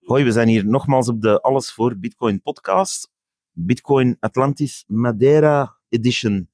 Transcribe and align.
Hoi, 0.00 0.24
we 0.24 0.32
zijn 0.32 0.48
hier 0.48 0.66
nogmaals 0.66 1.08
op 1.08 1.20
de 1.20 1.40
Alles 1.40 1.72
voor 1.72 1.96
Bitcoin 1.98 2.42
podcast. 2.42 3.10
Bitcoin 3.52 4.16
Atlantis 4.20 4.84
Madeira 4.86 5.76
Edition. 5.88 6.50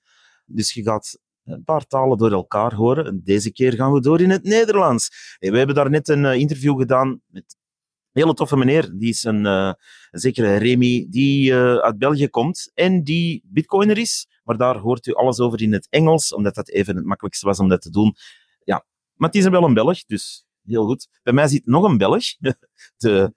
Dus 0.47 0.73
je 0.73 0.83
gaat 0.83 1.19
een 1.45 1.65
paar 1.65 1.87
talen 1.87 2.19
door 2.19 2.33
elkaar 2.33 2.75
horen. 2.75 3.07
En 3.07 3.21
deze 3.25 3.53
keer 3.53 3.73
gaan 3.73 3.93
we 3.93 4.01
door 4.01 4.21
in 4.21 4.31
het 4.31 4.43
Nederlands. 4.43 5.37
we 5.39 5.59
hebben 5.59 5.75
daar 5.75 5.91
net 5.91 6.09
een 6.09 6.25
eh, 6.25 6.39
interview 6.39 6.79
gedaan 6.79 7.21
met 7.27 7.57
een 8.13 8.23
hele 8.23 8.35
toffe 8.35 8.57
meneer. 8.57 8.91
Die 8.95 9.09
is 9.09 9.25
een, 9.25 9.45
een 9.45 9.77
zekere 10.11 10.57
Remy, 10.57 11.07
die 11.11 11.51
uh, 11.51 11.77
uit 11.77 11.99
België 11.99 12.29
komt 12.29 12.71
en 12.75 13.03
die 13.03 13.43
bitcoiner 13.45 13.99
is. 13.99 14.27
Maar 14.45 14.57
daar 14.57 14.77
hoort 14.77 15.07
u 15.07 15.13
alles 15.13 15.41
over 15.41 15.63
in 15.63 15.73
het 15.73 15.87
Engels, 15.91 16.35
omdat 16.35 16.55
dat 16.55 16.69
even 16.69 16.97
het 16.97 17.05
makkelijkste 17.05 17.47
was 17.47 17.61
om 17.61 17.69
dat 17.69 17.83
te 17.83 17.91
doen. 17.91 18.15
Ja, 18.65 18.87
maar 19.15 19.29
het 19.29 19.39
is 19.39 19.49
wel 19.49 19.65
een 19.65 19.75
Belg, 19.75 20.05
dus 20.05 20.46
heel 20.67 20.87
goed. 20.87 21.09
Bij 21.23 21.33
mij 21.33 21.49
zit 21.49 21.67
nog 21.67 21.85
een 21.85 21.99
Belg. 21.99 22.25
De 22.97 23.33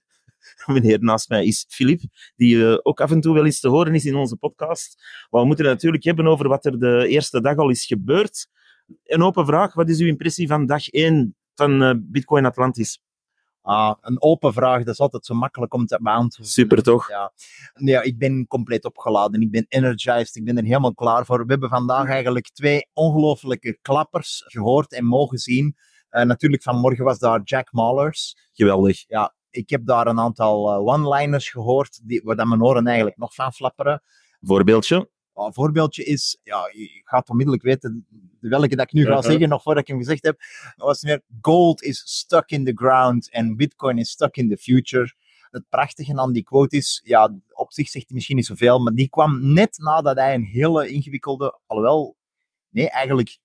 meneer 0.65 0.97
naast 1.01 1.29
mij 1.29 1.45
is 1.45 1.65
Filip, 1.69 2.01
die 2.35 2.55
uh, 2.55 2.77
ook 2.81 3.01
af 3.01 3.11
en 3.11 3.21
toe 3.21 3.33
wel 3.33 3.45
eens 3.45 3.59
te 3.59 3.67
horen 3.67 3.95
is 3.95 4.05
in 4.05 4.15
onze 4.15 4.35
podcast. 4.35 5.03
Maar 5.29 5.41
we 5.41 5.47
moeten 5.47 5.65
het 5.65 5.73
natuurlijk 5.73 6.03
hebben 6.03 6.27
over 6.27 6.47
wat 6.47 6.65
er 6.65 6.79
de 6.79 7.07
eerste 7.07 7.41
dag 7.41 7.57
al 7.57 7.69
is 7.69 7.85
gebeurd. 7.85 8.47
Een 9.03 9.23
open 9.23 9.45
vraag, 9.45 9.73
wat 9.73 9.89
is 9.89 9.99
uw 9.99 10.07
impressie 10.07 10.47
van 10.47 10.65
dag 10.65 10.87
1 10.87 11.35
van 11.55 11.83
uh, 11.83 11.91
Bitcoin 11.97 12.45
Atlantis? 12.45 12.99
Ah, 13.61 13.95
een 14.01 14.21
open 14.21 14.53
vraag, 14.53 14.83
dat 14.83 14.93
is 14.93 14.99
altijd 14.99 15.25
zo 15.25 15.33
makkelijk 15.33 15.73
om 15.73 15.85
te 15.85 15.99
beantwoorden. 16.01 16.53
Super 16.53 16.83
toch? 16.83 17.09
Ja. 17.09 17.31
ja, 17.73 18.01
ik 18.01 18.17
ben 18.17 18.47
compleet 18.47 18.85
opgeladen. 18.85 19.41
Ik 19.41 19.51
ben 19.51 19.65
energized. 19.67 20.35
Ik 20.35 20.43
ben 20.43 20.57
er 20.57 20.63
helemaal 20.63 20.93
klaar 20.93 21.25
voor. 21.25 21.45
We 21.45 21.51
hebben 21.51 21.69
vandaag 21.69 22.07
eigenlijk 22.07 22.49
twee 22.49 22.87
ongelofelijke 22.93 23.77
klappers 23.81 24.43
gehoord 24.45 24.93
en 24.93 25.05
mogen 25.05 25.37
zien. 25.37 25.75
Uh, 26.11 26.23
natuurlijk, 26.23 26.63
vanmorgen 26.63 27.03
was 27.03 27.19
daar 27.19 27.41
Jack 27.43 27.71
Mallers. 27.71 28.37
Geweldig. 28.53 29.03
Ja, 29.07 29.35
ik 29.49 29.69
heb 29.69 29.85
daar 29.85 30.07
een 30.07 30.19
aantal 30.19 30.73
uh, 30.73 30.93
one-liners 30.93 31.49
gehoord, 31.49 31.99
die, 32.03 32.21
waar 32.23 32.47
mijn 32.47 32.63
oren 32.63 32.87
eigenlijk 32.87 33.17
nog 33.17 33.33
van 33.33 33.53
flapperen. 33.53 34.01
Voorbeeldje? 34.41 35.09
Een 35.33 35.53
voorbeeldje 35.53 36.03
is, 36.03 36.39
ja, 36.43 36.69
je 36.73 37.01
gaat 37.03 37.29
onmiddellijk 37.29 37.63
weten 37.63 38.07
welke 38.39 38.75
dat 38.75 38.85
ik 38.85 38.93
nu 38.93 39.05
ga 39.05 39.21
zeggen, 39.21 39.49
nog 39.49 39.61
voordat 39.61 39.81
ik 39.83 39.89
hem 39.89 39.97
gezegd 39.97 40.23
heb. 40.23 40.39
was 40.75 41.01
meer, 41.01 41.21
gold 41.41 41.83
is 41.83 42.01
stuck 42.05 42.49
in 42.49 42.65
the 42.65 42.71
ground 42.75 43.29
en 43.31 43.55
bitcoin 43.55 43.97
is 43.97 44.09
stuck 44.09 44.37
in 44.37 44.49
the 44.49 44.57
future. 44.57 45.13
Het 45.51 45.69
prachtige 45.69 46.17
aan 46.17 46.33
die 46.33 46.43
quote 46.43 46.77
is, 46.77 47.01
ja, 47.03 47.35
op 47.51 47.71
zich 47.71 47.89
zegt 47.89 48.05
hij 48.05 48.15
misschien 48.15 48.35
niet 48.35 48.45
zoveel, 48.45 48.79
maar 48.79 48.93
die 48.93 49.09
kwam 49.09 49.53
net 49.53 49.77
nadat 49.77 50.17
hij 50.17 50.33
een 50.33 50.43
hele 50.43 50.89
ingewikkelde, 50.89 51.59
alhoewel, 51.65 52.17
nee, 52.69 52.89
eigenlijk 52.89 53.37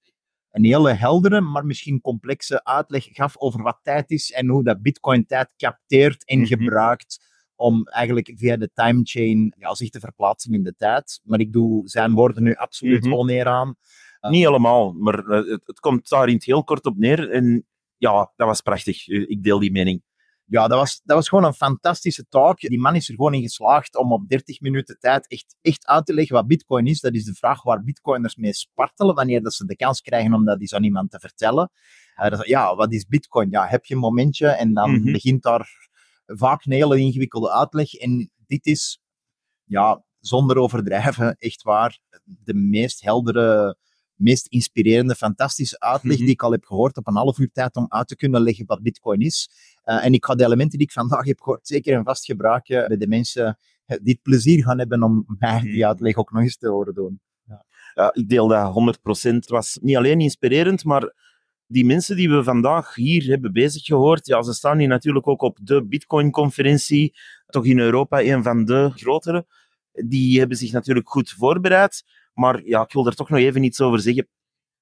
een 0.55 0.65
hele 0.65 0.93
heldere, 0.93 1.41
maar 1.41 1.67
misschien 1.67 2.01
complexe 2.01 2.65
uitleg 2.65 3.05
gaf 3.11 3.39
over 3.39 3.63
wat 3.63 3.79
tijd 3.83 4.11
is 4.11 4.33
en 4.33 4.49
hoe 4.49 4.65
dat 4.65 4.83
Bitcoin 4.83 5.27
tijd 5.27 5.49
capteert 5.57 6.25
en 6.25 6.39
mhm. 6.39 6.47
gebruikt 6.47 7.33
om 7.57 7.87
eigenlijk 7.87 8.33
via 8.35 8.57
de 8.57 8.71
timechain 8.75 9.55
ja, 9.59 9.75
zich 9.75 9.91
te 9.91 10.01
verplaatsen 10.01 10.53
in 10.53 10.63
de 10.63 10.75
tijd. 10.77 11.21
Maar 11.25 11.41
ik 11.41 11.53
doe 11.53 11.89
zijn 11.89 12.13
woorden 12.13 12.43
nu 12.43 12.55
absoluut 12.55 13.05
mm 13.05 13.15
oneer 13.15 13.47
aan. 13.47 13.77
Niet 14.21 14.45
helemaal, 14.45 14.93
maar 14.93 15.19
eh, 15.19 15.51
het, 15.51 15.63
het, 15.65 15.81
komt 15.81 16.09
daar 16.09 16.29
in 16.29 16.35
het 16.35 16.45
heel 16.45 16.65
kort 16.65 16.87
op 16.87 16.97
neer. 16.97 17.31
En 17.31 17.67
ja, 17.97 18.33
dat 18.37 18.47
was 18.47 18.61
prachtig. 18.61 19.09
Ik 19.09 19.43
deel 19.43 19.59
die 19.59 19.73
mening 19.73 20.03
ja, 20.55 20.69
dat 20.69 20.79
was, 20.79 21.01
dat 21.05 21.17
was 21.17 21.29
gewoon 21.29 21.45
een 21.45 21.55
fantastische 21.55 22.27
talk. 22.29 22.61
Die 22.61 22.81
man 22.81 22.95
is 22.95 23.09
er 23.09 23.15
gewoon 23.15 23.35
in 23.35 23.43
geslaagd 23.43 23.97
om 23.97 24.13
op 24.13 24.29
30 24.29 24.61
minuten 24.61 24.99
tijd 24.99 25.29
echt, 25.29 25.57
echt 25.61 25.87
uit 25.87 26.07
te 26.07 26.15
leggen 26.15 26.35
wat 26.35 26.47
Bitcoin 26.47 26.87
is. 26.87 27.01
Dat 27.01 27.15
is 27.15 27.25
de 27.25 27.35
vraag 27.35 27.63
waar 27.63 27.85
Bitcoiners 27.85 28.37
mee 28.37 28.53
spartelen 28.53 29.15
wanneer 29.15 29.43
dat 29.43 29.55
ze 29.55 29.67
de 29.67 29.77
kans 29.77 30.01
krijgen 30.01 30.35
om 30.35 30.45
dat 30.45 30.61
eens 30.61 30.75
aan 30.75 30.85
iemand 30.85 31.11
te 31.11 31.19
vertellen. 31.19 31.71
Uh, 32.23 32.41
ja, 32.43 32.75
wat 32.75 32.93
is 32.93 33.07
Bitcoin? 33.07 33.51
Ja, 33.51 33.67
heb 33.67 33.85
je 33.85 33.95
een 33.95 34.01
momentje 34.01 34.49
en 34.49 34.75
dan 34.75 34.91
mhm. 34.91 35.13
begint 35.13 35.43
daar 35.43 35.69
vaak 36.27 36.65
een 36.65 36.73
hele 36.73 36.99
ingewikkelde 36.99 37.53
uitleg. 37.53 37.93
En 37.95 38.31
dit 38.47 38.67
is, 38.67 39.01
ja, 39.65 40.05
zonder 40.21 40.57
overdrijven, 40.57 41.37
echt 41.39 41.63
waar, 41.63 41.99
de 42.25 42.55
meest 42.55 43.03
heldere 43.03 43.79
meest 44.17 44.47
inspirerende, 44.47 45.15
fantastische 45.15 45.81
uitleg 45.81 46.17
mhm. 46.17 46.25
die 46.25 46.35
ik 46.35 46.43
al 46.43 46.53
heb 46.53 46.65
gehoord 46.65 46.97
op 46.97 47.07
een 47.07 47.17
half 47.17 47.39
uur 47.39 47.51
tijd 47.53 47.77
om 47.77 47.87
uit 47.89 48.09
te 48.09 48.17
kunnen 48.17 48.43
leggen 48.43 48.67
wat 48.67 48.83
Bitcoin 48.83 49.21
is. 49.21 49.51
Uh, 49.85 50.05
en 50.05 50.13
ik 50.15 50.25
ga 50.25 50.35
de 50.35 50.45
elementen 50.45 50.79
die 50.79 50.87
ik 50.87 50.93
vandaag 50.93 51.25
heb 51.25 51.41
gehoord 51.41 51.67
zeker 51.67 51.97
en 51.97 52.05
vast 52.05 52.25
gebruiken 52.25 52.89
bij 52.89 52.97
de 52.97 53.09
mensen 53.09 53.59
die 53.87 54.13
het 54.13 54.23
plezier 54.23 54.63
gaan 54.63 54.79
hebben 54.79 55.03
om 55.03 55.25
mij 55.39 55.61
die 55.61 55.79
mhm. 55.79 55.85
uitleg 55.85 56.17
ook 56.17 56.33
nog 56.33 56.43
eens 56.43 56.57
te 56.57 56.69
horen 56.69 56.95
doen. 56.95 57.21
Ja, 57.47 57.65
ja 57.95 58.15
ik 58.15 58.29
deel 58.29 58.49
dat 58.49 58.97
100%. 59.29 59.35
Het 59.35 59.49
was 59.49 59.79
niet 59.81 59.97
alleen 59.97 60.21
inspirerend, 60.21 60.85
maar 60.85 61.13
die 61.67 61.85
mensen 61.85 62.17
die 62.17 62.31
we 62.31 62.45
vandaag 62.45 62.95
hier 62.95 63.23
hebben 63.23 63.53
bezig 63.53 63.85
gehoord, 63.85 64.27
ja, 64.27 64.43
ze 64.43 64.53
staan 64.53 64.79
hier 64.79 64.89
natuurlijk 64.89 65.27
ook 65.27 65.43
op 65.43 65.59
de 65.63 65.85
Bitcoin-conferentie, 65.85 67.15
toch 67.47 67.65
in 67.65 67.79
Europa 67.79 68.23
een 68.23 68.43
van 68.43 68.65
de 68.65 68.91
grotere. 68.95 69.47
Die 69.93 70.39
hebben 70.39 70.57
zich 70.57 70.73
natuurlijk 70.73 71.09
goed 71.09 71.31
voorbereid. 71.31 72.05
Maar 72.35 72.65
ja, 72.65 72.83
ik 72.83 72.93
wil 72.93 73.07
er 73.07 73.15
toch 73.15 73.29
nog 73.29 73.39
even 73.39 73.63
iets 73.63 73.81
over 73.81 74.01
zeggen. 74.01 74.29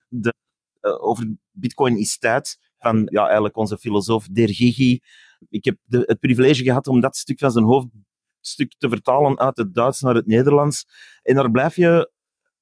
De, 0.09 0.35
uh, 0.81 1.05
over 1.05 1.37
Bitcoin 1.51 1.97
is 1.97 2.19
tijd. 2.19 2.59
Van 2.79 3.09
ja, 3.11 3.25
eigenlijk 3.25 3.57
onze 3.57 3.79
filosoof 3.79 4.27
Der 4.27 4.49
Gigi. 4.55 5.01
Ik 5.49 5.65
heb 5.65 5.77
de, 5.85 6.03
het 6.07 6.21
privilege 6.21 6.63
gehad 6.63 6.87
om 6.87 7.01
dat 7.01 7.17
stuk 7.17 7.39
van 7.39 7.51
zijn 7.51 7.65
hoofdstuk 7.65 8.75
te 8.79 8.89
vertalen 8.89 9.39
uit 9.39 9.57
het 9.57 9.75
Duits 9.75 10.01
naar 10.01 10.15
het 10.15 10.27
Nederlands. 10.27 10.85
En 11.23 11.35
daar 11.35 11.51
blijf 11.51 11.77
je 11.77 12.11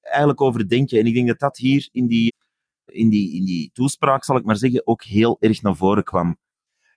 eigenlijk 0.01 0.41
over 0.41 0.69
denken. 0.69 0.99
En 0.99 1.07
ik 1.07 1.15
denk 1.15 1.29
dat 1.29 1.39
dat 1.39 1.57
hier 1.57 1.89
in 1.93 2.07
die, 2.07 2.35
in 2.85 3.09
die, 3.09 3.35
in 3.35 3.45
die 3.45 3.71
toespraak, 3.73 4.25
zal 4.25 4.37
ik 4.37 4.45
maar 4.45 4.57
zeggen, 4.57 4.87
ook 4.87 5.03
heel 5.03 5.37
erg 5.41 5.63
naar 5.63 5.77
voren 5.77 6.05
kwam. 6.05 6.39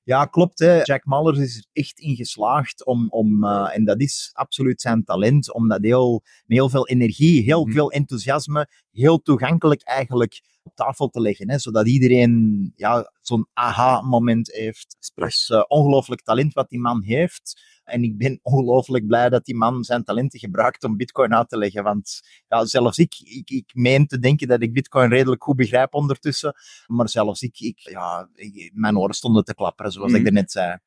Ja, 0.04 0.26
klopt. 0.26 0.60
Hè. 0.60 0.82
Jack 0.82 1.06
Mallers 1.06 1.40
is 1.40 1.58
er 1.58 1.66
echt 1.74 2.00
in 2.00 2.16
geslaagd 2.16 2.86
om, 2.86 3.10
om 3.10 3.44
uh, 3.44 3.76
en 3.76 3.86
dat 3.86 4.02
is 4.02 4.30
absoluut 4.34 4.82
zijn 4.82 5.04
talent, 5.04 5.54
om 5.54 5.68
dat 5.68 5.82
heel, 5.82 6.22
met 6.46 6.58
heel 6.58 6.70
veel 6.70 6.88
energie, 6.88 7.44
heel 7.44 7.64
mhm. 7.64 7.74
veel 7.74 7.92
enthousiasme, 7.92 8.68
heel 8.92 9.22
toegankelijk 9.22 9.82
eigenlijk 9.82 10.42
op 10.64 10.76
tafel 10.76 11.10
te 11.10 11.22
leggen. 11.22 11.50
Hè, 11.50 11.60
zodat 11.60 11.88
iedereen 11.88 12.72
ja, 12.76 13.12
zo'n 13.22 13.48
aha-moment 13.54 14.52
heeft. 14.52 14.96
Het 15.16 15.28
is 15.28 15.50
uh, 15.54 15.64
ongelooflijk 15.68 16.22
talent 16.22 16.54
wat 16.54 16.70
die 16.70 16.80
man 16.80 17.04
heeft. 17.04 17.62
En 17.84 18.04
ik 18.04 18.18
ben 18.18 18.40
ongelooflijk 18.42 19.08
blij 19.08 19.30
dat 19.30 19.46
die 19.46 19.56
man 19.56 19.84
zijn 19.84 20.04
talenten 20.04 20.40
gebruikt 20.40 20.84
om 20.84 20.98
Bitcoin 20.98 21.36
uit 21.36 21.50
te 21.50 21.58
leggen. 21.58 21.84
Want 21.84 22.22
ja, 22.48 22.66
zelfs 22.66 22.98
ik, 22.98 23.16
ik, 23.20 23.50
ik 23.50 23.72
meen 23.74 24.08
te 24.08 24.20
denken 24.20 24.48
dat 24.48 24.62
ik 24.62 24.74
Bitcoin 24.74 25.10
redelijk 25.10 25.44
goed 25.44 25.56
begrijp 25.56 25.94
ondertussen. 25.94 26.54
Maar 26.88 27.10
zelfs 27.10 27.42
ik, 27.42 27.60
ik 27.60 27.80
ja, 27.80 28.30
mijn 28.74 28.98
oren 28.98 29.16
stonden 29.16 29.44
te 29.44 29.56
klapperen, 29.56 29.92
zoals 29.92 30.12
mm. 30.12 30.18
ik 30.18 30.24
mhm. 30.24 30.34
net 30.34 30.52
zei. 30.52 30.78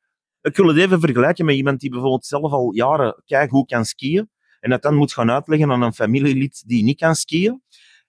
Ik 0.41 0.55
wil 0.55 0.67
het 0.67 0.77
even 0.77 0.99
vergelijken 0.99 1.45
met 1.45 1.55
iemand 1.55 1.79
die 1.79 1.89
bijvoorbeeld 1.89 2.25
zelf 2.25 2.51
al 2.51 2.73
jaren 2.73 3.21
kijk 3.25 3.49
hoe 3.49 3.65
kan 3.65 3.85
skiën. 3.85 4.29
En 4.59 4.69
dat 4.69 4.81
dan 4.81 4.95
moet 4.95 5.13
gaan 5.13 5.31
uitleggen 5.31 5.71
aan 5.71 5.81
een 5.81 5.93
familielid 5.93 6.63
die 6.67 6.83
niet 6.83 6.97
kan 6.97 7.15
skiën. 7.15 7.61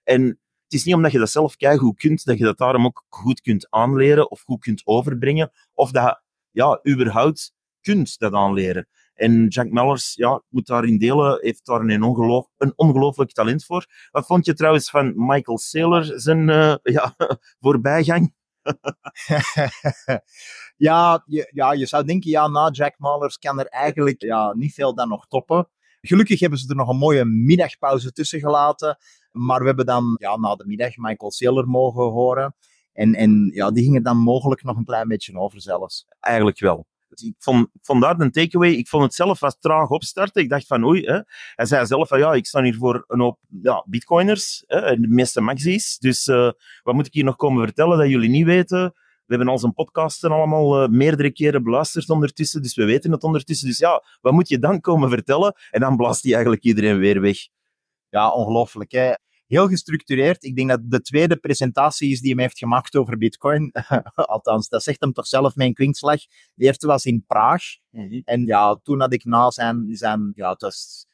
En 0.03 0.22
het 0.69 0.72
is 0.72 0.84
niet 0.84 0.94
omdat 0.94 1.12
je 1.12 1.19
dat 1.19 1.31
zelf 1.31 1.56
hoe 1.59 1.94
kunt, 1.94 2.25
dat 2.25 2.38
je 2.38 2.44
dat 2.44 2.59
daarom 2.59 2.84
ook 2.84 3.05
goed 3.09 3.41
kunt 3.41 3.70
aanleren 3.70 4.31
of 4.31 4.43
goed 4.43 4.60
kunt 4.60 4.82
overbrengen. 4.84 5.50
Of 5.75 5.91
dat 5.91 6.22
ja, 6.50 6.81
überhaupt 6.88 7.53
kunt 7.93 8.19
dat 8.19 8.32
aanleren. 8.32 8.88
En 9.15 9.47
Jack 9.47 9.71
Mellers, 9.71 10.15
ja, 10.15 10.43
moet 10.49 10.66
daarin 10.66 10.99
delen, 10.99 11.38
heeft 11.41 11.66
daar 11.66 11.81
een, 11.81 12.03
ongeloof, 12.03 12.47
een 12.56 12.72
ongelooflijk 12.76 13.32
talent 13.32 13.65
voor. 13.65 13.87
Wat 14.10 14.26
vond 14.26 14.47
je 14.47 14.54
trouwens 14.54 14.91
van 14.91 15.12
Michael 15.16 15.59
Saylor, 15.59 16.12
zijn 16.15 16.49
uh, 16.49 16.75
ja, 16.82 17.15
voorbijgang? 17.60 18.34
ja, 20.88 21.22
je, 21.26 21.50
ja, 21.53 21.72
je 21.72 21.87
zou 21.87 22.04
denken, 22.04 22.31
ja, 22.31 22.49
na 22.49 22.71
Jack 22.71 22.99
Mallers 22.99 23.38
kan 23.38 23.59
er 23.59 23.66
eigenlijk 23.66 24.22
ja, 24.22 24.55
niet 24.55 24.75
veel 24.75 24.94
dan 24.94 25.09
nog 25.09 25.26
toppen. 25.26 25.69
Gelukkig 26.00 26.41
hebben 26.41 26.59
ze 26.59 26.69
er 26.69 26.76
nog 26.76 26.88
een 26.88 26.97
mooie 26.97 27.25
middagpauze 27.25 28.12
tussen 28.12 28.41
gelaten. 28.41 28.99
Maar 29.32 29.60
we 29.60 29.66
hebben 29.66 29.87
dan 29.87 30.16
ja, 30.20 30.37
na 30.37 30.55
de 30.55 30.66
middag 30.66 30.97
Michael 30.97 31.31
Saylor 31.31 31.69
mogen 31.69 32.03
horen. 32.03 32.56
En, 32.93 33.15
en 33.15 33.50
ja, 33.55 33.70
die 33.70 33.84
gingen 33.84 34.03
dan 34.03 34.16
mogelijk 34.16 34.62
nog 34.62 34.76
een 34.76 34.84
klein 34.84 35.09
beetje 35.09 35.38
over 35.38 35.60
zelfs. 35.60 36.06
Eigenlijk 36.20 36.59
wel. 36.59 36.87
Ik 37.21 37.34
vond, 37.39 37.69
vond 37.83 38.03
daar 38.03 38.21
een 38.21 38.31
takeaway. 38.31 38.70
Ik 38.70 38.88
vond 38.88 39.03
het 39.03 39.15
zelf 39.15 39.41
wat 39.41 39.56
traag 39.61 39.88
opstarten. 39.88 40.43
Ik 40.43 40.49
dacht 40.49 40.67
van 40.67 40.85
oei, 40.85 41.03
hè. 41.03 41.20
hij 41.55 41.67
zei 41.67 41.87
zelf 41.87 42.09
van 42.09 42.19
ja, 42.19 42.32
ik 42.32 42.47
sta 42.47 42.62
hier 42.62 42.75
voor 42.75 43.05
een 43.06 43.20
hoop 43.20 43.38
ja, 43.62 43.85
bitcoiners, 43.87 44.65
hè, 44.67 45.00
de 45.00 45.09
meeste 45.09 45.41
maxis. 45.41 45.99
Dus 45.99 46.26
uh, 46.26 46.50
wat 46.82 46.94
moet 46.94 47.06
ik 47.06 47.12
hier 47.12 47.25
nog 47.25 47.37
komen 47.37 47.65
vertellen 47.65 47.99
dat 47.99 48.09
jullie 48.09 48.31
niet 48.31 48.44
weten? 48.44 48.93
We 49.29 49.35
hebben 49.35 49.53
al 49.53 49.59
zijn 49.59 49.73
podcasten 49.73 50.31
allemaal 50.31 50.82
uh, 50.82 50.88
meerdere 50.88 51.32
keren 51.32 51.62
beluisterd 51.62 52.11
ondertussen, 52.11 52.62
dus 52.62 52.75
we 52.75 52.85
weten 52.85 53.12
het 53.12 53.23
ondertussen. 53.23 53.69
Dus 53.69 53.79
ja, 53.79 54.05
wat 54.20 54.32
moet 54.32 54.49
je 54.49 54.59
dan 54.59 54.81
komen 54.81 55.09
vertellen? 55.09 55.55
En 55.70 55.81
dan 55.81 55.97
blaast 55.97 56.23
hij 56.23 56.32
eigenlijk 56.32 56.65
iedereen 56.65 56.99
weer 56.99 57.20
weg. 57.20 57.37
Ja, 58.09 58.31
ongelooflijk. 58.31 58.93
Hè? 58.93 59.12
Heel 59.49 59.69
gestructureerd. 59.69 60.45
Ik 60.45 60.56
denk 60.56 60.69
dat 60.69 60.81
de 60.85 61.00
tweede 61.00 61.37
presentatie 61.37 62.11
is 62.11 62.21
die 62.21 62.31
hem 62.31 62.39
heeft 62.39 62.59
gemaakt 62.59 62.97
over 62.97 63.19
Bitcoin. 63.19 63.73
Althans, 64.15 64.69
dat 64.69 64.83
zegt 64.83 65.00
hem 65.00 65.12
toch 65.12 65.27
zelf 65.27 65.55
mijn 65.55 65.75
kwinkslag. 65.75 66.21
De 66.55 66.65
eerste 66.65 66.87
was 66.87 67.05
in 67.05 67.25
Praag. 67.27 67.62
Mhm. 67.91 68.21
En 68.25 68.47
ja, 68.47 68.81
toen 68.83 69.00
had 69.00 69.12
ik 69.12 69.25
na 69.25 69.50
zijn, 69.50 69.87
zijn 69.91 70.33
ja, 70.35 70.50
het 70.50 70.61
was 70.61 71.06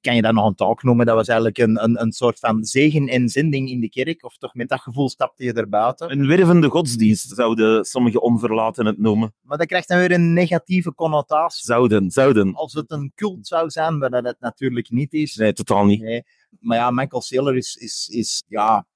kan 0.00 0.14
je 0.14 0.22
dat 0.22 0.32
nog 0.32 0.46
een 0.46 0.54
talk 0.54 0.82
noemen? 0.82 1.06
Dat 1.06 1.14
was 1.14 1.28
eigenlijk 1.28 1.58
een, 1.58 1.82
een, 1.82 2.00
een 2.00 2.12
soort 2.12 2.38
van 2.38 2.64
zegen 2.64 3.08
en 3.08 3.28
zending 3.28 3.70
in 3.70 3.80
de 3.80 3.88
kerk, 3.88 4.24
of 4.24 4.36
toch 4.36 4.54
met 4.54 4.68
dat 4.68 4.80
gevoel 4.80 5.08
stapte 5.08 5.44
je 5.44 5.52
erbuiten. 5.52 6.10
Een 6.10 6.26
wervende 6.26 6.68
godsdienst 6.68 7.34
zouden 7.34 7.84
sommige 7.84 8.20
onverlaten 8.20 8.86
het 8.86 8.98
noemen. 8.98 9.34
Maar 9.42 9.58
dat 9.58 9.66
krijgt 9.66 9.88
dan 9.88 9.98
weer 9.98 10.12
een 10.12 10.32
negatieve 10.32 10.94
connotatie. 10.94 11.64
Zouden, 11.64 12.10
zouden. 12.10 12.54
Als 12.54 12.72
het 12.72 12.90
een 12.90 13.12
cult 13.14 13.46
zou 13.46 13.70
zijn, 13.70 13.98
waar 13.98 14.10
dat 14.10 14.24
het 14.24 14.40
natuurlijk 14.40 14.90
niet 14.90 15.12
is. 15.12 15.36
Nee, 15.36 15.52
totaal 15.52 15.84
niet. 15.84 16.00
Nee. 16.00 16.24
Maar 16.58 16.76
ja, 16.76 16.90
Michael 16.90 17.22
Saylor 17.22 17.56
is, 17.56 17.76
is, 17.76 18.08
is 18.12 18.44
ja... 18.48 18.86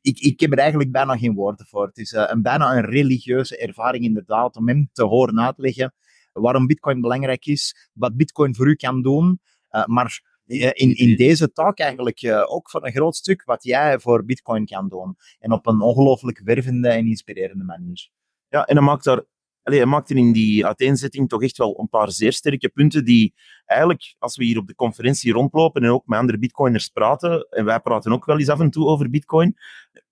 Ik, 0.00 0.18
ik 0.18 0.40
heb 0.40 0.52
er 0.52 0.58
eigenlijk 0.58 0.92
bijna 0.92 1.16
geen 1.16 1.34
woorden 1.34 1.66
voor. 1.66 1.86
Het 1.86 1.98
is 1.98 2.12
uh, 2.12 2.24
een, 2.26 2.42
bijna 2.42 2.76
een 2.76 2.84
religieuze 2.84 3.56
ervaring 3.58 4.04
inderdaad, 4.04 4.56
om 4.56 4.68
hem 4.68 4.88
te 4.92 5.04
horen 5.04 5.40
uitleggen 5.40 5.94
waarom 6.32 6.66
bitcoin 6.66 7.00
belangrijk 7.00 7.46
is, 7.46 7.90
wat 7.92 8.16
bitcoin 8.16 8.54
voor 8.54 8.68
u 8.68 8.74
kan 8.74 9.02
doen. 9.02 9.40
Uh, 9.70 9.84
maar 9.84 10.20
in, 10.46 10.96
in 10.96 11.16
deze 11.16 11.52
talk 11.52 11.78
eigenlijk 11.78 12.22
uh, 12.22 12.52
ook 12.52 12.70
voor 12.70 12.86
een 12.86 12.92
groot 12.92 13.16
stuk 13.16 13.44
wat 13.44 13.64
jij 13.64 13.98
voor 13.98 14.24
bitcoin 14.24 14.66
kan 14.66 14.88
doen. 14.88 15.16
En 15.38 15.52
op 15.52 15.66
een 15.66 15.80
ongelooflijk 15.80 16.40
wervende 16.44 16.88
en 16.88 17.06
inspirerende 17.06 17.64
manier. 17.64 18.08
Ja, 18.48 18.64
en 18.64 18.76
hij 18.76 18.84
maakt 18.84 19.04
daar 19.04 19.24
Allee, 19.62 19.78
hij 19.78 19.88
maakte 19.88 20.14
in 20.14 20.32
die 20.32 20.66
uiteenzetting 20.66 21.28
toch 21.28 21.42
echt 21.42 21.56
wel 21.56 21.78
een 21.78 21.88
paar 21.88 22.10
zeer 22.10 22.32
sterke 22.32 22.68
punten 22.68 23.04
die 23.04 23.34
eigenlijk, 23.64 24.14
als 24.18 24.36
we 24.36 24.44
hier 24.44 24.58
op 24.58 24.66
de 24.66 24.74
conferentie 24.74 25.32
rondlopen 25.32 25.82
en 25.82 25.90
ook 25.90 26.06
met 26.06 26.18
andere 26.18 26.38
bitcoiners 26.38 26.88
praten, 26.88 27.46
en 27.50 27.64
wij 27.64 27.80
praten 27.80 28.12
ook 28.12 28.24
wel 28.24 28.38
eens 28.38 28.48
af 28.48 28.60
en 28.60 28.70
toe 28.70 28.86
over 28.86 29.10
bitcoin, 29.10 29.56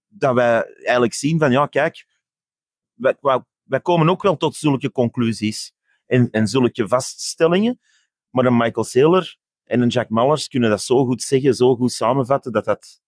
dat 0.09 0.35
wij 0.35 0.63
eigenlijk 0.63 1.15
zien 1.15 1.39
van, 1.39 1.51
ja, 1.51 1.67
kijk, 1.67 2.07
wij, 2.95 3.81
komen 3.83 4.09
ook 4.09 4.23
wel 4.23 4.37
tot 4.37 4.57
zulke 4.57 4.93
conclusies 4.93 5.73
en, 6.07 6.31
en 6.31 6.47
zulke 6.47 6.89
vaststellingen, 6.89 7.81
maar 8.31 8.45
een 8.45 8.57
Michael 8.57 8.85
Saylor 8.85 9.37
en 9.65 9.81
een 9.81 9.89
Jack 9.89 10.09
Mallers 10.09 10.49
kunnen 10.49 10.71
dat 10.71 10.83
zo 10.83 11.05
goed 11.05 11.23
zeggen, 11.23 11.55
zo 11.55 11.77
goed 11.77 11.93
samenvatten, 11.93 12.53
dat 12.53 12.65
dat 12.65 13.01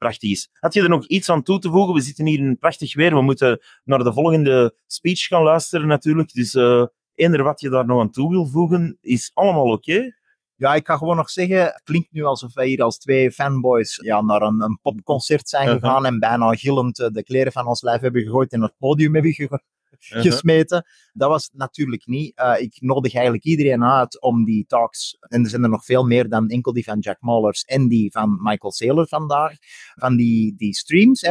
prachtig 0.00 0.30
is. 0.30 0.48
Had 0.52 0.74
je 0.74 0.82
er 0.82 0.88
nog 0.88 1.06
iets 1.06 1.30
aan 1.30 1.42
toe 1.42 1.58
te 1.58 1.70
voegen? 1.70 1.94
We 1.94 2.00
zitten 2.00 2.26
hier 2.26 2.38
in 2.38 2.58
prachtig 2.58 2.94
weer. 2.94 3.14
We 3.14 3.22
moeten 3.22 3.60
naar 3.84 3.98
de 3.98 4.12
volgende 4.12 4.74
speech 4.86 5.20
gaan 5.20 5.42
luisteren 5.42 5.86
natuurlijk. 5.86 6.32
Dus 6.32 6.54
uh, 6.54 6.86
eender 7.14 7.42
wat 7.42 7.60
je 7.60 7.68
daar 7.68 7.86
nog 7.86 8.00
aan 8.00 8.10
toe 8.10 8.30
wil 8.30 8.46
voegen, 8.46 8.98
is 9.00 9.30
allemaal 9.34 9.72
oké. 9.72 10.12
Ja, 10.54 10.74
ik 10.74 10.86
ga 10.86 10.96
gewoon 10.96 11.16
nog 11.16 11.30
zeggen, 11.30 11.62
het 11.62 11.80
klinkt 11.84 12.12
nu 12.12 12.24
alsof 12.24 12.54
wij 12.54 12.66
hier 12.66 12.82
als 12.82 12.98
twee 12.98 13.30
fanboys 13.32 13.98
ja, 14.02 14.22
naar 14.22 14.42
een, 14.42 14.60
een 14.60 14.78
popconcert 14.82 15.48
zijn 15.48 15.68
gegaan 15.68 16.06
en 16.06 16.18
bijna 16.18 16.54
gillend 16.54 16.98
eh, 16.98 17.08
de 17.08 17.22
kleren 17.22 17.52
van 17.52 17.66
ons 17.66 17.82
lijf 17.82 18.00
hebben 18.00 18.22
gegooid 18.22 18.52
en 18.52 18.62
het 18.62 18.74
podium 18.78 19.14
hebben 19.14 19.32
gegooid 19.32 19.62
uh-huh. 20.08 20.22
gesmeten. 20.22 20.86
Dat 21.12 21.28
was 21.28 21.50
natuurlijk 21.52 22.06
niet. 22.06 22.38
Uh, 22.38 22.54
ik 22.58 22.76
nodig 22.80 23.14
eigenlijk 23.14 23.44
iedereen 23.44 23.84
uit 23.84 24.20
om 24.20 24.44
die 24.44 24.66
talks, 24.66 25.16
en 25.20 25.42
er 25.42 25.50
zijn 25.50 25.62
er 25.62 25.68
nog 25.68 25.84
veel 25.84 26.04
meer 26.04 26.28
dan 26.28 26.48
enkel 26.48 26.72
die 26.72 26.84
van 26.84 26.98
Jack 26.98 27.20
Mallers 27.20 27.64
en 27.64 27.88
die 27.88 28.10
van 28.10 28.38
Michael 28.42 28.72
Saylor 28.72 29.08
vandaag, 29.08 29.52
van 29.94 30.16
die, 30.16 30.54
die 30.56 30.74
streams, 30.74 31.22